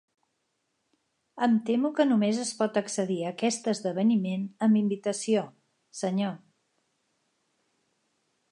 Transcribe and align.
Em 1.47 1.57
temo 1.67 1.91
que 1.99 2.05
només 2.07 2.39
es 2.45 2.53
pot 2.61 2.79
accedir 2.81 3.19
a 3.25 3.33
aquest 3.33 3.69
esdeveniment 3.73 4.47
amb 4.69 4.81
invitació, 4.81 5.45
senyor. 6.01 6.35